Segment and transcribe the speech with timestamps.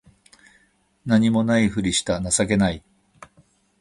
[1.05, 2.81] 何も無いふりした情けない